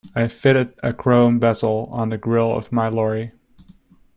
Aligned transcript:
I 0.15 0.29
fitted 0.29 0.73
a 0.81 0.93
chrome 0.93 1.37
bezel 1.37 1.87
on 1.91 2.09
the 2.09 2.17
grill 2.17 2.55
of 2.55 2.71
my 2.71 2.87
lorry. 2.87 3.33